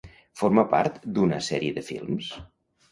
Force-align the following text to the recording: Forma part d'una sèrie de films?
Forma 0.39 0.63
part 0.71 0.97
d'una 1.19 1.41
sèrie 1.51 1.79
de 1.79 1.87
films? 1.93 2.37